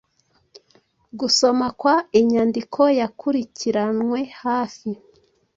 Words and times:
Gusoma 1.19 1.65
kwa 1.79 1.95
inyandiko 2.19 2.81
yakurikiranwe 2.99 4.19
hafi 4.41 4.89